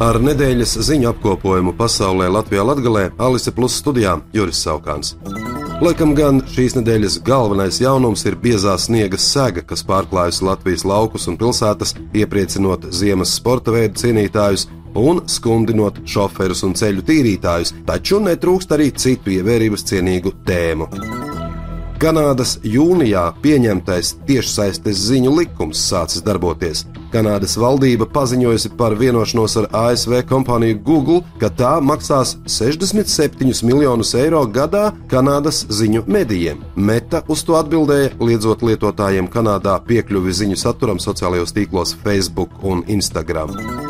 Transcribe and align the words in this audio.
Ar 0.00 0.16
nedēļas 0.16 0.78
ziņu 0.86 1.10
apkopojumu 1.10 1.74
pasaulē 1.76 2.30
Latvijā 2.32 2.62
Latgalē 2.64 3.02
Alise 3.20 3.52
Plus 3.52 3.74
studijā 3.82 4.14
Juris 4.32 4.62
Saukāns. 4.64 5.10
Laikam 5.84 6.14
gan 6.16 6.38
šīs 6.48 6.78
nedēļas 6.78 7.18
galvenais 7.26 7.82
jaunums 7.82 8.24
ir 8.24 8.38
biezā 8.40 8.78
sniega 8.80 9.20
sega, 9.20 9.60
kas 9.60 9.84
pārklājusi 9.84 10.46
Latvijas 10.48 10.86
laukus 10.88 11.28
un 11.28 11.36
pilsētas, 11.40 11.92
iepriecinot 12.16 12.86
ziemas 12.96 13.34
sporta 13.36 13.74
veidu 13.76 14.00
cienītājus 14.00 14.70
un 14.96 15.20
skumdinot 15.28 16.00
šoferus 16.08 16.64
un 16.64 16.72
ceļu 16.80 17.04
tīrītājus, 17.04 17.74
taču 17.84 18.22
netrūkst 18.24 18.72
arī 18.72 18.88
citu 18.96 19.34
ievērības 19.36 19.84
cienīgu 19.92 20.32
tēmu. 20.48 20.88
Kanādas 22.00 22.56
jūnijā 22.64 23.26
pieņemtais 23.44 24.16
tiešsaistes 24.24 25.04
ziņu 25.10 25.36
likums 25.42 25.84
sācis 25.92 26.24
darboties. 26.24 26.86
Kanādas 27.10 27.56
valdība 27.60 28.06
paziņojusi 28.14 28.72
par 28.78 28.94
vienošanos 28.98 29.56
ar 29.62 29.68
ASV 29.82 30.20
kompāniju 30.30 30.78
Google, 30.86 31.20
ka 31.42 31.50
tā 31.50 31.72
maksās 31.82 32.36
67 32.46 33.64
miljonus 33.66 34.14
eiro 34.18 34.44
gadā 34.46 34.90
Kanādas 35.10 35.64
ziņu 35.68 36.06
medijiem. 36.06 36.62
Meta 36.76 37.24
uz 37.28 37.44
to 37.46 37.58
atbildēja, 37.60 38.14
liedzot 38.22 38.62
lietotājiem 38.66 39.30
Kanādā 39.30 39.78
piekļuvi 39.90 40.36
ziņu 40.42 40.60
saturam 40.60 41.02
sociālajos 41.02 41.56
tīklos 41.56 41.96
Facebook 42.04 42.62
un 42.62 42.84
Instagram. 42.86 43.89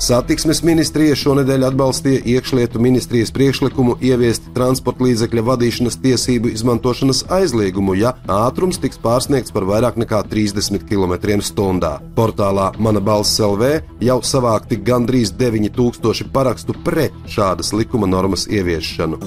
Satiksmes 0.00 0.62
ministrija 0.64 1.12
šonadēļ 1.18 1.66
atbalstīja 1.68 2.22
iekšlietu 2.32 2.80
ministrijas 2.80 3.28
priekšlikumu 3.36 3.98
ieviest 4.00 4.46
transporta 4.56 5.04
līdzekļa 5.04 5.42
vadīšanas 5.44 5.98
tiesību 6.00 6.54
izmantošanas 6.54 7.26
aizliegumu, 7.36 7.98
ja 8.00 8.14
ātrums 8.24 8.80
tiks 8.80 8.96
pārsniegts 9.02 9.52
par 9.52 9.68
vairāk 9.68 10.00
nekā 10.00 10.22
30 10.32 10.88
km/h. 10.88 11.92
Portālā 12.16 12.70
Mana 12.80 13.04
balss 13.04 13.36
LV 13.44 13.74
jau 14.00 14.22
savākti 14.24 14.80
gandrīz 14.80 15.34
9000 15.36 16.32
parakstu 16.32 16.78
pret 16.86 17.12
šādas 17.28 17.74
likuma 17.76 18.08
normas 18.08 18.48
ieviešanu. 18.48 19.20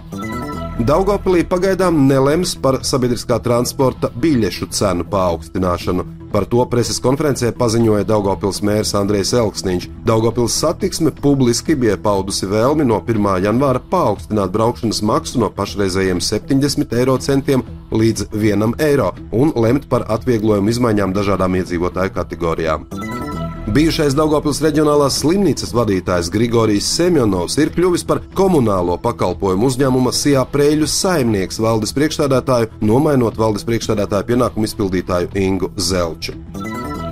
Daugopilī 0.78 1.40
pagaidām 1.42 2.04
nelems 2.06 2.52
par 2.62 2.76
sabiedriskā 2.86 3.40
transporta 3.42 4.12
biļešu 4.14 4.68
cenu 4.78 5.08
paaugstināšanu. 5.10 6.06
Par 6.30 6.46
to 6.46 6.62
preses 6.70 7.00
konferencē 7.02 7.50
paziņoja 7.58 8.06
Daugopils 8.06 8.62
mērs 8.62 8.94
Andrejs 9.00 9.34
Elksniņš. 9.34 9.88
Daugopils 10.06 10.60
satiksme 10.62 11.16
publiski 11.18 11.74
bija 11.74 11.98
paudusi 11.98 12.46
vēlmi 12.52 12.86
no 12.86 13.02
1. 13.02 13.26
janvāra 13.48 13.82
paaugstināt 13.90 14.54
braukšanas 14.54 15.02
maksu 15.02 15.42
no 15.42 15.50
pašreizējiem 15.58 16.22
70 16.22 16.94
eiro 17.00 17.18
centiem 17.26 17.66
līdz 17.90 18.30
1 18.38 18.78
eiro 18.78 19.16
un 19.34 19.56
lemt 19.58 19.90
par 19.90 20.06
atvieglojumu 20.14 20.76
izmaiņām 20.76 21.18
dažādām 21.18 21.58
iedzīvotāju 21.58 22.14
kategorijām. 22.22 22.86
Bijušais 23.68 24.14
Daugopils 24.16 24.62
reģionālās 24.64 25.18
slimnīcas 25.20 25.74
vadītājs 25.76 26.30
Grigorijs 26.32 26.88
Semjonovs 26.88 27.58
ir 27.60 27.74
kļuvis 27.76 28.06
par 28.08 28.22
komunālo 28.38 28.96
pakalpojumu 29.04 29.68
uzņēmuma 29.68 30.14
Sijā 30.16 30.46
Prēļu 30.54 30.88
saimnieks 30.88 31.60
valdes 31.60 31.92
priekšstādātāju, 31.98 32.72
nomainot 32.88 33.36
valdes 33.36 33.68
priekšstādātāju 33.68 34.32
pienākumu 34.32 34.72
izpildītāju 34.72 35.36
Ingu 35.44 35.74
Zelču. 35.76 36.38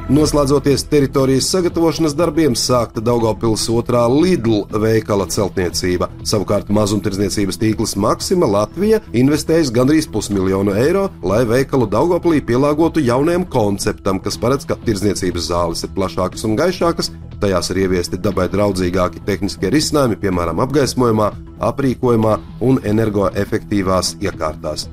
Noslēdzoties 0.05 0.83
teritorijas 0.85 1.47
sagatavošanas 1.49 2.13
darbiem, 2.13 2.53
sākta 2.53 3.01
Daugopils 3.01 3.63
otrā 3.73 4.03
Lidl 4.05 4.59
veikala 4.69 5.25
celtniecība. 5.33 6.11
Savukārt 6.21 6.69
mazumtirdzniecības 6.69 7.57
tīkls 7.57 7.95
Maksima 7.97 8.45
Latvija 8.45 8.99
investējis 9.17 9.73
gandrīz 9.73 10.05
pusmiljonu 10.13 10.75
eiro, 10.77 11.07
lai 11.25 11.41
veikalu 11.49 11.89
Daugopilī 11.89 12.43
pielāgotu 12.45 13.01
jaunajam 13.01 13.47
konceptam, 13.49 14.21
kas 14.21 14.37
paredz, 14.37 14.69
ka 14.69 14.77
tirdzniecības 14.85 15.49
zāles 15.49 15.81
ir 15.87 15.95
plašākas 15.97 16.45
un 16.45 16.53
gaišākas, 16.61 17.09
tajās 17.41 17.73
ir 17.73 17.81
ieviesti 17.87 18.21
dabai 18.21 18.45
draudzīgāki 18.53 19.25
tehniskie 19.25 19.73
risinājumi, 19.73 20.21
piemēram, 20.21 20.61
apgaismojumā, 20.67 21.31
aprīkojumā 21.73 22.37
un 22.61 22.77
energoefektīvās 22.93 24.19
iekārtās. 24.21 24.85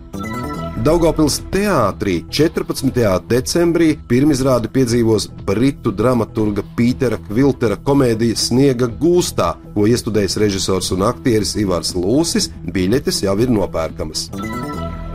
Daugopils 0.82 1.36
teātrī 1.54 2.16
14. 2.26 2.90
decembrī 3.30 3.92
pirmizrādi 4.10 4.66
piedzīvos 4.74 5.28
britu 5.46 5.92
dramaturga 5.94 6.64
Pītera 6.74 7.20
Kviltera 7.22 7.76
komēdija 7.86 8.34
Sniega 8.34 8.88
gūstā, 8.90 9.52
ko 9.76 9.86
iestudējis 9.86 10.34
režisors 10.42 10.90
un 10.96 11.04
aktieris 11.06 11.54
Ivars 11.62 11.94
Lūsis. 11.94 12.50
Biļetes 12.74 13.22
jau 13.22 13.36
ir 13.38 13.54
nopērkamas. 13.54 14.24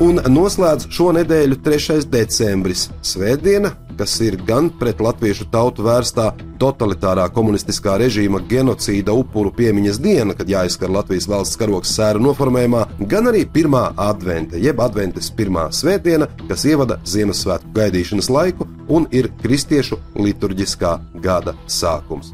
Un 0.08 0.24
noslēdz 0.32 0.88
šo 0.88 1.10
nedēļu 1.20 1.60
3. 1.68 2.00
decembris, 2.16 2.88
Svētdiena, 3.04 3.74
kas 3.98 4.16
ir 4.22 4.38
gan 4.48 4.70
pret 4.80 5.02
latviešu 5.04 5.50
tautu 5.54 5.86
vērstā 5.88 6.32
totalitārā 6.62 7.28
komunistiskā 7.34 7.98
režīma 8.02 8.42
genocīda 8.50 9.14
upuru 9.18 9.52
piemiņas 9.58 10.00
diena, 10.02 10.36
kad 10.38 10.50
jāizskar 10.50 10.92
Latvijas 10.94 11.28
valsts 11.30 11.60
karoks 11.60 11.94
sēra 11.98 12.22
noformējumā, 12.24 12.84
gan 13.12 13.30
arī 13.32 13.46
pirmā 13.54 13.92
advente, 14.08 14.60
jeb 14.62 14.82
adventes 14.84 15.30
pirmā 15.38 15.68
svētdiena, 15.76 16.30
kas 16.50 16.66
ievada 16.70 17.00
Ziemassvētku 17.06 17.74
gaidīšanas 17.78 18.32
laiku 18.34 18.68
un 18.88 19.08
ir 19.12 19.30
kristiešu 19.44 20.00
liturģiskā 20.18 20.98
gada 21.24 21.56
sākums. 21.68 22.34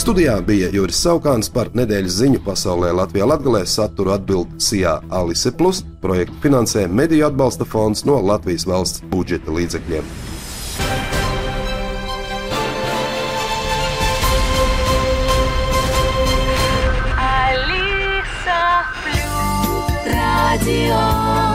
Studijā 0.00 0.38
bija 0.46 0.70
Juris 0.72 1.00
Saukāns 1.04 1.50
par 1.52 1.68
nedēļas 1.76 2.18
ziņu 2.22 2.40
pasaulē 2.46 2.94
Latvijā 2.96 3.28
Latgalē 3.28 3.62
saturu 3.68 4.14
atbild 4.16 4.56
Sijā 4.62 4.98
Alise 5.12 5.52
Plus, 5.52 5.82
projektu 6.02 6.40
finansē 6.46 6.86
Mediju 6.88 7.28
atbalsta 7.28 7.68
fonds 7.68 8.06
no 8.08 8.20
Latvijas 8.32 8.66
valsts 8.68 9.04
budžeta 9.12 9.52
līdzekļiem. 9.52 10.31
Radio. 20.52 21.51